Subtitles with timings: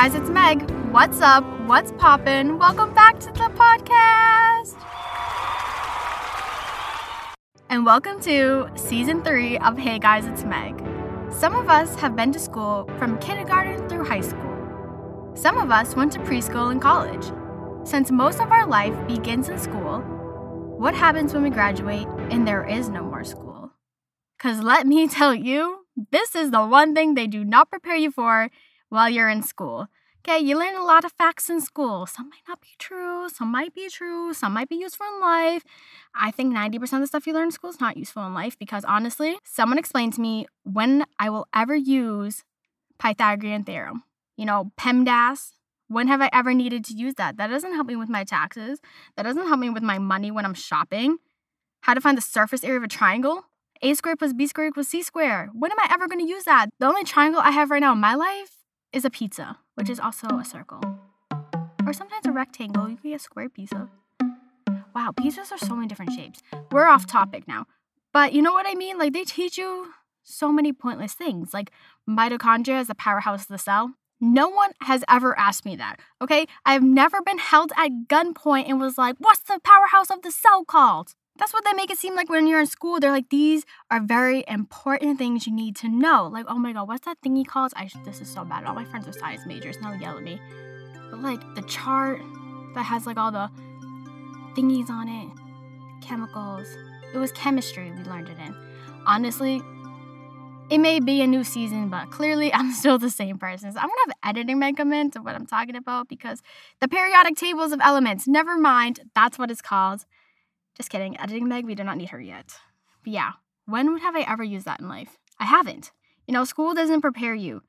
[0.00, 0.70] guys, it's Meg.
[0.92, 1.44] What's up?
[1.66, 2.56] What's poppin'?
[2.56, 4.74] Welcome back to the podcast.
[7.68, 10.82] And welcome to season three of Hey Guys, it's Meg.
[11.30, 15.32] Some of us have been to school from kindergarten through high school.
[15.34, 17.30] Some of us went to preschool and college.
[17.86, 20.00] Since most of our life begins in school,
[20.78, 23.72] what happens when we graduate and there is no more school?
[24.38, 28.10] Because let me tell you, this is the one thing they do not prepare you
[28.10, 28.48] for
[28.90, 29.88] while you're in school.
[30.20, 32.04] Okay, you learn a lot of facts in school.
[32.04, 35.64] Some might not be true, some might be true, some might be useful in life.
[36.14, 38.58] I think 90% of the stuff you learn in school is not useful in life
[38.58, 42.44] because honestly, someone explained to me when I will ever use
[42.98, 44.02] Pythagorean theorem.
[44.36, 45.52] You know, PEMDAS.
[45.88, 47.36] When have I ever needed to use that?
[47.38, 48.78] That doesn't help me with my taxes.
[49.16, 51.16] That doesn't help me with my money when I'm shopping.
[51.80, 53.46] How to find the surface area of a triangle?
[53.82, 55.50] A squared plus B squared equals C squared.
[55.54, 56.68] When am I ever going to use that?
[56.78, 58.59] The only triangle I have right now in my life
[58.92, 60.80] is a pizza, which is also a circle.
[61.86, 62.88] Or sometimes a rectangle.
[62.88, 63.88] You can get a square pizza.
[64.94, 66.42] Wow, pizzas are so many different shapes.
[66.70, 67.66] We're off topic now.
[68.12, 68.98] But you know what I mean?
[68.98, 71.70] Like, they teach you so many pointless things, like
[72.08, 73.94] mitochondria is the powerhouse of the cell.
[74.20, 76.46] No one has ever asked me that, okay?
[76.66, 80.64] I've never been held at gunpoint and was like, what's the powerhouse of the cell
[80.64, 81.14] called?
[81.40, 83.00] That's what they make it seem like when you're in school.
[83.00, 86.28] They're like, these are very important things you need to know.
[86.30, 87.72] Like, oh my god, what's that thingy called?
[87.74, 88.64] I this is so bad.
[88.64, 89.80] All my friends are science majors.
[89.80, 90.38] Now yell at me.
[91.10, 92.20] But like the chart
[92.74, 93.50] that has like all the
[94.54, 96.68] thingies on it, chemicals.
[97.14, 98.54] It was chemistry we learned it in.
[99.06, 99.62] Honestly,
[100.68, 103.72] it may be a new season, but clearly I'm still the same person.
[103.72, 106.42] So I'm gonna have editing Meg come into what I'm talking about because
[106.82, 110.04] the periodic tables of elements, never mind, that's what it's called.
[110.80, 111.20] Just kidding.
[111.20, 112.54] Editing Meg, we do not need her yet.
[113.04, 113.32] But yeah,
[113.66, 115.18] when would have I ever used that in life?
[115.38, 115.92] I haven't.
[116.26, 117.60] You know, school doesn't prepare you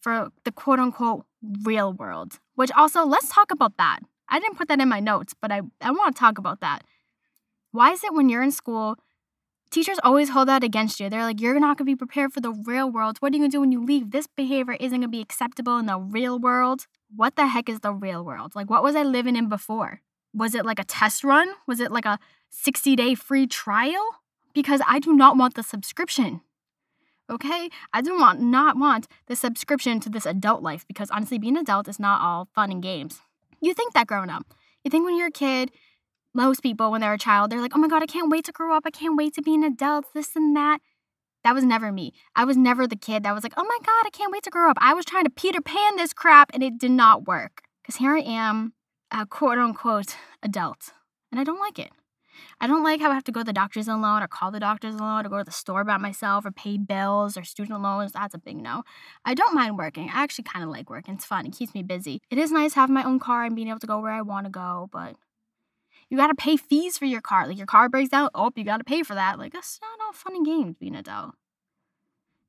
[0.00, 1.26] for the quote unquote
[1.62, 4.00] real world, which also, let's talk about that.
[4.28, 6.82] I didn't put that in my notes, but I, I want to talk about that.
[7.70, 8.96] Why is it when you're in school,
[9.70, 11.08] teachers always hold that against you?
[11.08, 13.18] They're like, you're not going to be prepared for the real world.
[13.20, 14.10] What are you going to do when you leave?
[14.10, 16.88] This behavior isn't going to be acceptable in the real world.
[17.14, 18.56] What the heck is the real world?
[18.56, 20.00] Like, what was I living in before?
[20.34, 21.48] Was it like a test run?
[21.66, 22.18] Was it like a
[22.50, 24.04] 60 day free trial?
[24.54, 26.40] Because I do not want the subscription.
[27.28, 27.68] Okay?
[27.92, 31.62] I do want not want the subscription to this adult life because honestly, being an
[31.62, 33.20] adult is not all fun and games.
[33.60, 34.54] You think that growing up.
[34.84, 35.72] You think when you're a kid,
[36.32, 38.52] most people, when they're a child, they're like, oh my God, I can't wait to
[38.52, 38.84] grow up.
[38.86, 40.78] I can't wait to be an adult, this and that.
[41.42, 42.12] That was never me.
[42.34, 44.50] I was never the kid that was like, oh my God, I can't wait to
[44.50, 44.76] grow up.
[44.80, 47.62] I was trying to Peter Pan this crap and it did not work.
[47.82, 48.72] Because here I am,
[49.10, 50.92] a quote unquote adult,
[51.30, 51.90] and I don't like it.
[52.60, 54.60] I don't like how I have to go to the doctor's alone or call the
[54.60, 58.12] doctor's alone or go to the store by myself or pay bills or student loans.
[58.12, 58.82] That's a big no.
[59.24, 60.10] I don't mind working.
[60.10, 61.14] I actually kind of like working.
[61.14, 61.46] It's fun.
[61.46, 62.20] It keeps me busy.
[62.30, 64.46] It is nice having my own car and being able to go where I want
[64.46, 65.16] to go, but
[66.08, 67.46] you got to pay fees for your car.
[67.46, 69.38] Like your car breaks down, oh, you got to pay for that.
[69.38, 71.34] Like that's not all fun and games being an adult.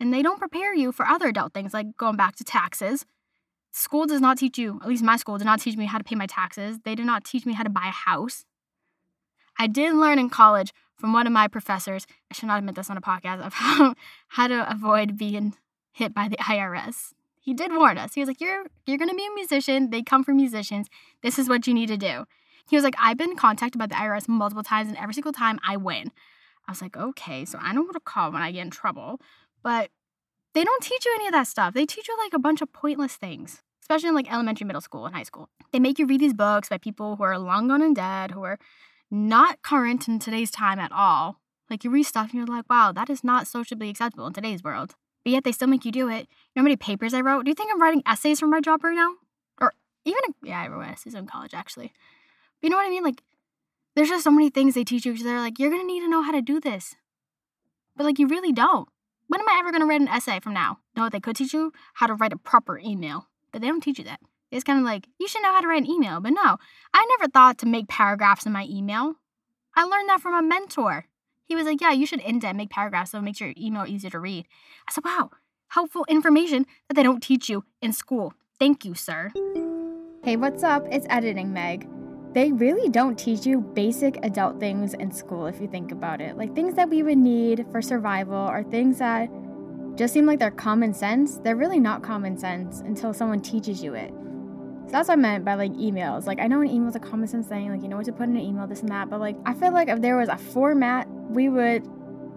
[0.00, 3.06] And they don't prepare you for other adult things like going back to taxes.
[3.76, 6.04] School does not teach you, at least my school did not teach me how to
[6.04, 6.78] pay my taxes.
[6.84, 8.44] They did not teach me how to buy a house.
[9.58, 12.88] I did learn in college from one of my professors, I should not admit this
[12.88, 13.96] on a podcast, of how,
[14.28, 15.56] how to avoid being
[15.90, 17.14] hit by the IRS.
[17.40, 18.14] He did warn us.
[18.14, 20.86] He was like, You're you're gonna be a musician, they come for musicians.
[21.22, 22.26] This is what you need to do.
[22.70, 25.58] He was like, I've been contacted by the IRS multiple times, and every single time
[25.66, 26.12] I win.
[26.68, 29.20] I was like, okay, so I know what to call when I get in trouble.
[29.64, 29.90] But
[30.54, 31.74] they don't teach you any of that stuff.
[31.74, 35.04] They teach you like a bunch of pointless things, especially in like elementary, middle school,
[35.04, 35.50] and high school.
[35.70, 38.42] They make you read these books by people who are long gone and dead, who
[38.42, 38.58] are
[39.10, 41.42] not current in today's time at all.
[41.68, 44.64] Like you read stuff and you're like, wow, that is not socially acceptable in today's
[44.64, 44.94] world.
[45.22, 46.20] But yet they still make you do it.
[46.20, 47.44] You know how many papers I wrote?
[47.44, 49.16] Do you think I'm writing essays for my job right now?
[49.60, 49.74] Or
[50.06, 51.92] even, yeah, I wrote essays in college actually.
[52.60, 53.04] But you know what I mean?
[53.04, 53.22] Like,
[53.94, 55.12] there's just so many things they teach you.
[55.12, 56.96] because They're like, you're gonna need to know how to do this.
[57.96, 58.88] But like, you really don't.
[59.28, 60.78] When am I ever gonna write an essay from now?
[60.96, 63.98] No, they could teach you how to write a proper email, but they don't teach
[63.98, 64.18] you that.
[64.50, 66.20] It's kind of like, you should know how to write an email.
[66.20, 66.58] But no,
[66.92, 69.14] I never thought to make paragraphs in my email.
[69.76, 71.06] I learned that from a mentor.
[71.44, 74.10] He was like, yeah, you should indent, make paragraphs so it makes your email easier
[74.10, 74.46] to read.
[74.88, 75.30] I said, wow,
[75.68, 78.34] helpful information that they don't teach you in school.
[78.58, 79.30] Thank you, sir.
[80.24, 80.84] Hey, what's up?
[80.90, 81.88] It's Editing Meg.
[82.32, 86.36] They really don't teach you basic adult things in school if you think about it.
[86.36, 89.28] Like things that we would need for survival or things that
[89.96, 91.38] just seem like they're common sense.
[91.38, 94.10] They're really not common sense until someone teaches you it.
[94.86, 96.26] So that's what I meant by like emails.
[96.26, 98.12] Like I know an email is a common sense thing, like you know what to
[98.12, 100.28] put in an email, this and that, but like I feel like if there was
[100.28, 101.88] a format, we would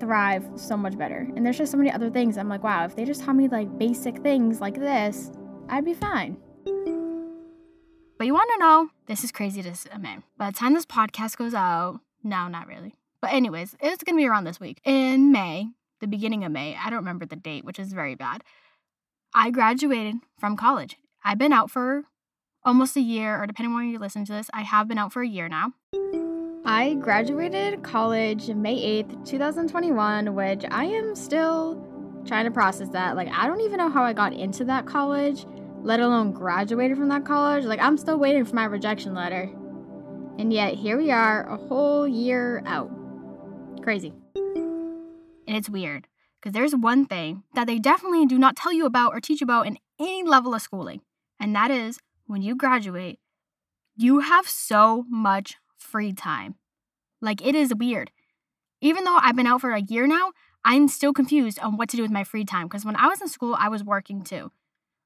[0.00, 1.28] thrive so much better.
[1.36, 2.38] And there's just so many other things.
[2.38, 5.30] I'm like, wow, if they just taught me like basic things like this,
[5.68, 6.38] I'd be fine.
[8.20, 10.20] But you want to know, this is crazy to admit.
[10.36, 12.94] By the time this podcast goes out, no, not really.
[13.22, 14.80] But, anyways, it's to be around this week.
[14.84, 15.68] In May,
[16.00, 18.42] the beginning of May, I don't remember the date, which is very bad.
[19.34, 20.96] I graduated from college.
[21.24, 22.04] I've been out for
[22.64, 25.12] almost a year, or depending on when you listen to this, I have been out
[25.12, 25.72] for a year now.
[26.64, 31.82] I graduated college May 8th, 2021, which I am still
[32.26, 33.16] trying to process that.
[33.16, 35.46] Like, I don't even know how I got into that college,
[35.82, 37.64] let alone graduated from that college.
[37.64, 39.50] Like, I'm still waiting for my rejection letter.
[40.38, 42.90] And yet, here we are, a whole year out.
[43.82, 44.12] Crazy.
[45.50, 46.06] And it's weird
[46.40, 49.46] because there's one thing that they definitely do not tell you about or teach you
[49.46, 51.00] about in any level of schooling,
[51.40, 51.98] and that is
[52.28, 53.18] when you graduate,
[53.96, 56.54] you have so much free time.
[57.20, 58.12] Like, it is weird.
[58.80, 60.30] Even though I've been out for a year now,
[60.64, 63.20] I'm still confused on what to do with my free time because when I was
[63.20, 64.52] in school, I was working too.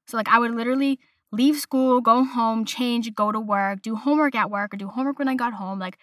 [0.05, 0.99] So, like, I would literally
[1.31, 5.17] leave school, go home, change, go to work, do homework at work, or do homework
[5.17, 5.79] when I got home.
[5.79, 5.97] Like,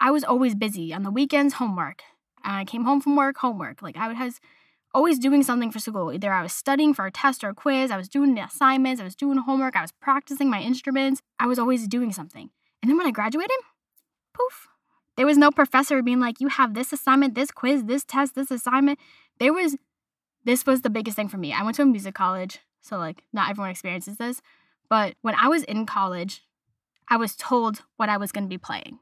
[0.00, 0.92] I was always busy.
[0.92, 2.02] On the weekends, homework.
[2.44, 3.82] I came home from work, homework.
[3.82, 4.40] Like, I was
[4.92, 6.12] always doing something for school.
[6.12, 9.00] Either I was studying for a test or a quiz, I was doing the assignments,
[9.00, 11.20] I was doing homework, I was practicing my instruments.
[11.40, 12.50] I was always doing something.
[12.80, 13.56] And then when I graduated,
[14.32, 14.68] poof,
[15.16, 18.50] there was no professor being like, you have this assignment, this quiz, this test, this
[18.50, 18.98] assignment.
[19.38, 19.76] There was,
[20.44, 21.52] this was the biggest thing for me.
[21.52, 24.42] I went to a music college, so like not everyone experiences this.
[24.88, 26.42] But when I was in college,
[27.08, 28.98] I was told what I was going to be playing.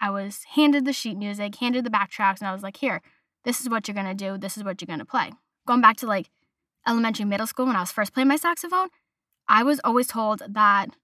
[0.00, 3.02] I was handed the sheet music, handed the backtracks, and I was like, here,
[3.44, 5.32] this is what you're to do, this is what you're to play.
[5.66, 6.30] Going back to like
[6.86, 8.88] elementary, middle school, when I was first playing my saxophone,
[9.48, 10.96] I was always told that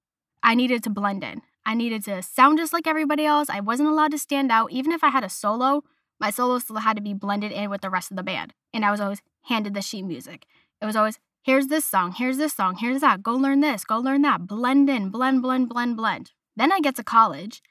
[0.42, 1.42] I needed to blend in.
[1.64, 3.50] I needed to sound just like everybody else.
[3.50, 4.70] I wasn't allowed to stand out.
[4.70, 5.82] Even if I had a solo,
[6.20, 8.54] my solo still had to be blended in with the rest of the band.
[8.72, 10.46] And I was always handed the sheet music.
[10.80, 13.22] It was always, here's this song, here's this song, here's that.
[13.22, 14.46] Go learn this, go learn that.
[14.46, 16.30] Blend in, blend, blend, blend, blend.
[16.54, 17.62] Then I get to college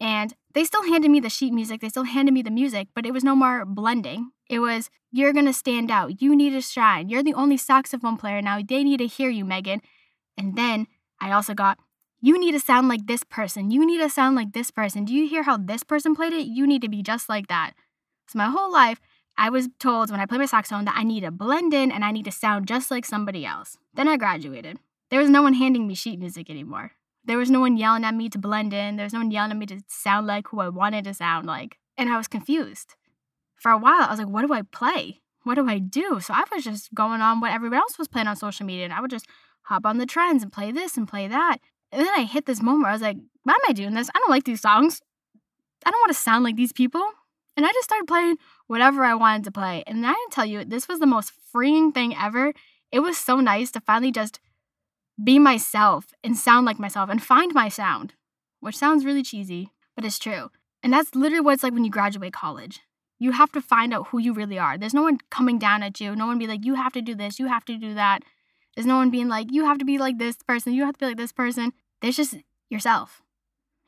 [0.00, 3.06] and they still handed me the sheet music, they still handed me the music, but
[3.06, 4.30] it was no more blending.
[4.48, 8.40] It was, you're gonna stand out, you need to shine, you're the only saxophone player
[8.40, 9.80] now, they need to hear you, Megan.
[10.36, 10.86] And then
[11.20, 11.78] I also got,
[12.20, 13.70] you need to sound like this person.
[13.70, 15.04] You need to sound like this person.
[15.04, 16.46] Do you hear how this person played it?
[16.46, 17.74] You need to be just like that.
[18.28, 19.00] So, my whole life,
[19.36, 22.04] I was told when I played my saxophone that I need to blend in and
[22.04, 23.78] I need to sound just like somebody else.
[23.94, 24.78] Then I graduated.
[25.10, 26.92] There was no one handing me sheet music anymore.
[27.28, 28.96] There was no one yelling at me to blend in.
[28.96, 31.46] There was no one yelling at me to sound like who I wanted to sound
[31.46, 31.76] like.
[31.98, 32.94] And I was confused.
[33.56, 35.20] For a while, I was like, what do I play?
[35.42, 36.20] What do I do?
[36.20, 38.84] So I was just going on what everyone else was playing on social media.
[38.84, 39.26] And I would just
[39.64, 41.58] hop on the trends and play this and play that.
[41.92, 44.08] And then I hit this moment where I was like, why am I doing this?
[44.14, 45.02] I don't like these songs.
[45.84, 47.06] I don't want to sound like these people.
[47.58, 48.36] And I just started playing
[48.68, 49.84] whatever I wanted to play.
[49.86, 52.54] And I can tell you, this was the most freeing thing ever.
[52.90, 54.40] It was so nice to finally just
[55.22, 58.14] be myself and sound like myself and find my sound,
[58.60, 60.50] which sounds really cheesy, but it's true.
[60.82, 62.80] And that's literally what it's like when you graduate college.
[63.18, 64.78] You have to find out who you really are.
[64.78, 66.14] There's no one coming down at you.
[66.14, 68.22] No one be like, you have to do this, you have to do that.
[68.76, 71.00] There's no one being like, you have to be like this person, you have to
[71.00, 71.72] be like this person.
[72.00, 72.36] There's just
[72.70, 73.22] yourself.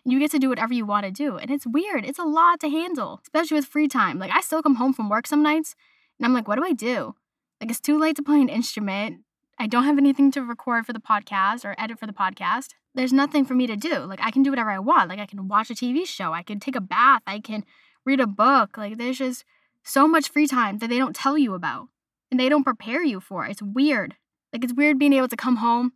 [0.04, 1.36] You get to do whatever you want to do.
[1.36, 2.04] And it's weird.
[2.04, 4.18] It's a lot to handle, especially with free time.
[4.18, 5.76] Like, I still come home from work some nights
[6.18, 7.14] and I'm like, what do I do?
[7.60, 9.20] Like, it's too late to play an instrument.
[9.60, 12.70] I don't have anything to record for the podcast or edit for the podcast.
[12.94, 13.98] There's nothing for me to do.
[13.98, 15.10] Like, I can do whatever I want.
[15.10, 17.64] Like, I can watch a TV show, I can take a bath, I can
[18.06, 18.78] read a book.
[18.78, 19.44] Like, there's just
[19.84, 21.88] so much free time that they don't tell you about
[22.30, 23.44] and they don't prepare you for.
[23.44, 24.16] It's weird.
[24.52, 25.92] Like it's weird being able to come home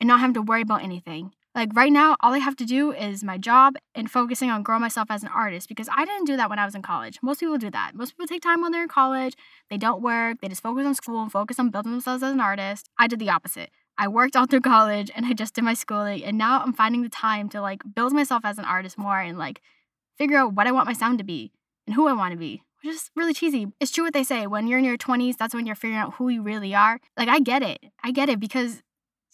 [0.00, 1.32] and not having to worry about anything.
[1.56, 4.82] Like right now, all I have to do is my job and focusing on growing
[4.82, 7.18] myself as an artist because I didn't do that when I was in college.
[7.22, 7.92] Most people do that.
[7.94, 9.34] Most people take time when they're in college,
[9.70, 12.40] they don't work, they just focus on school and focus on building themselves as an
[12.40, 12.90] artist.
[12.98, 13.70] I did the opposite.
[13.96, 17.02] I worked all through college and I just did my schooling and now I'm finding
[17.02, 19.62] the time to like build myself as an artist more and like
[20.18, 21.52] figure out what I want my sound to be
[21.86, 23.66] and who I want to be which is really cheesy.
[23.80, 24.46] It's true what they say.
[24.46, 27.00] When you're in your 20s, that's when you're figuring out who you really are.
[27.16, 27.80] Like, I get it.
[28.04, 28.82] I get it because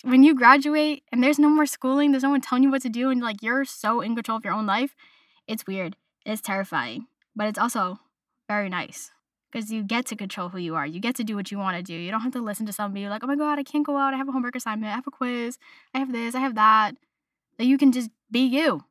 [0.03, 2.89] when you graduate and there's no more schooling, there's no one telling you what to
[2.89, 4.95] do, and like you're so in control of your own life,
[5.47, 5.97] it's weird.
[6.25, 7.99] It's terrifying, but it's also
[8.49, 9.11] very nice
[9.51, 10.87] because you get to control who you are.
[10.87, 11.95] You get to do what you want to do.
[11.95, 14.15] You don't have to listen to somebody like, oh my God, I can't go out.
[14.15, 14.93] I have a homework assignment.
[14.93, 15.59] I have a quiz.
[15.95, 16.35] I have this.
[16.35, 16.97] I have that.
[17.59, 18.85] That you can just be you.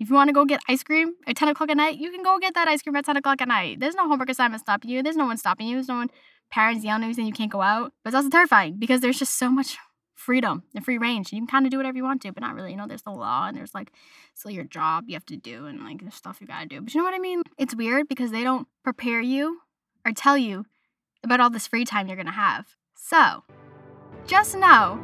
[0.00, 2.22] If you want to go get ice cream at 10 o'clock at night, you can
[2.22, 3.78] go get that ice cream at 10 o'clock at night.
[3.78, 5.02] There's no homework assignment stopping you.
[5.02, 5.76] There's no one stopping you.
[5.76, 6.10] There's no one
[6.50, 7.92] parents yelling at you saying you can't go out.
[8.02, 9.76] But it's also terrifying because there's just so much
[10.24, 11.32] freedom and free range.
[11.32, 12.70] You can kind of do whatever you want to, but not really.
[12.70, 13.92] You know, there's the law and there's like
[14.34, 16.80] still your job you have to do and like there's stuff you gotta do.
[16.80, 17.42] But you know what I mean?
[17.58, 19.60] It's weird because they don't prepare you
[20.04, 20.64] or tell you
[21.22, 22.76] about all this free time you're gonna have.
[22.94, 23.44] So
[24.26, 25.00] just know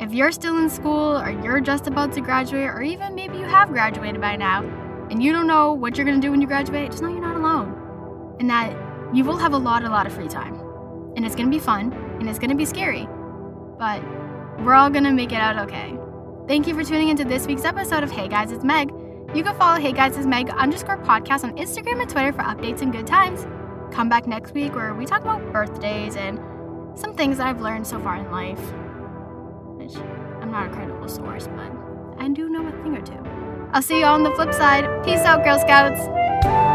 [0.00, 3.44] If you're still in school or you're just about to graduate, or even maybe you
[3.44, 4.62] have graduated by now
[5.10, 7.36] and you don't know what you're to do when you graduate, just know you're not
[7.36, 8.36] alone.
[8.40, 8.74] And that
[9.14, 10.54] you will have a lot, a lot of free time.
[11.16, 13.06] And it's to be fun and it's to be scary.
[13.78, 14.02] But
[14.58, 15.96] we're all to make it out okay.
[16.46, 18.90] Thank you for tuning into this week's episode of Hey Guys, it's Meg.
[19.34, 22.82] You can follow Hey Guys, it's Meg underscore podcast on Instagram and Twitter for updates
[22.82, 23.46] and good times.
[23.94, 26.38] Come back next week where we talk about birthdays and
[26.98, 28.60] some things that I've learned so far in life.
[29.78, 31.72] Which I'm not a credible source, but
[32.18, 33.22] I do know a thing or two.
[33.72, 35.04] I'll see you on the flip side.
[35.04, 36.69] Peace out, Girl Scouts.